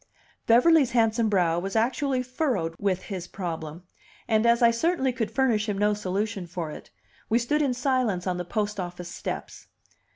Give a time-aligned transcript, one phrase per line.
[0.47, 3.83] Beverly's handsome brow was actually furrowed with his problem;
[4.27, 6.89] and, as I certainly could furnish him no solution for it,
[7.29, 9.67] we stood in silence on the post office steps.